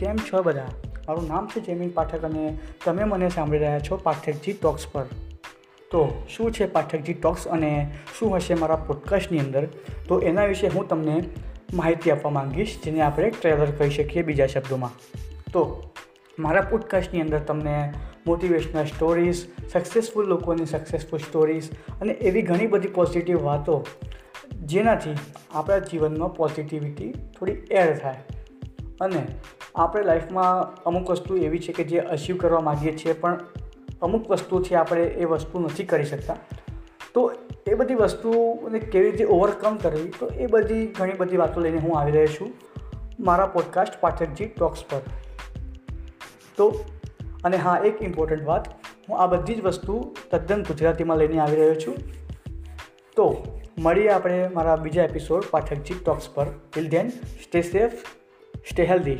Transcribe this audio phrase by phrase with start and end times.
[0.00, 0.66] કેમ છો બધા?
[1.08, 5.04] મારું નામ છે જેમિન પાઠક અને તમે મને સાંભળી રહ્યા છો પાઠકજી ટોક્સ પર.
[5.90, 9.66] તો શું છે પાઠકજી ટોક્સ અને શું હશે મારા પોડકાસ્ટની અંદર?
[10.08, 11.22] તો એના વિશે હું તમને
[11.74, 14.90] માહિતી આપવા માંગીશ, જેને આપણે ટ્રેલર કહી શકીએ બીજા શબ્દોમાં.
[15.52, 15.90] તો
[16.38, 17.92] મારા પોડકાસ્ટની અંદર તમને
[18.26, 21.70] મોટિવેશનલ સ્ટોરીઝ સક્સેસફુલ લોકોની સક્સેસફુલ સ્ટોરીઝ
[22.00, 23.86] અને એવી ઘણી બધી પોઝિટિવ વાતો,
[24.64, 25.14] જેનાથી
[25.54, 28.14] આપણા જીવનમાં પોઝિટિવિટી થોડી એડ થાય.
[29.00, 29.26] અને
[29.74, 33.38] આપણે લાઈફમાં અમુક વસ્તુ એવી છે કે જે અચીવ કરવા માગીએ છીએ, પણ
[34.02, 36.36] અમુક વસ્તુથી આપણે એ વસ્તુ નથી કરી શકતા.
[37.14, 37.32] તો
[37.66, 41.98] એ બધી વસ્તુને કેવી રીતે ઓવરકમ કરવી, તો એ બધી ઘણી બધી વાતો લઈને હું
[41.98, 42.52] આવી રહ્યો છું
[43.20, 45.00] મારા પોડકાસ્ટ પાઠકજી ટોક્સ પર.
[46.56, 46.84] તો,
[47.44, 48.68] અને હા, એક ઇમ્પોર્ટન્ટ વાત,
[49.08, 51.94] હું આ બધી જ વસ્તુ તદ્દન ગુજરાતીમાં લઈને આવી રહ્યો છું.
[53.16, 53.44] તો,
[53.78, 56.46] મળીએ આપણે મારા બીજા એપિસોડ પાઠકજી ટોક્સ પર.
[56.72, 57.92] Till then stay safe
[58.70, 59.16] stay healthy